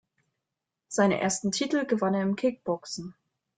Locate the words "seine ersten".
0.87-1.51